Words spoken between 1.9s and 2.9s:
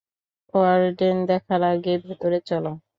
ভেতরে চলো।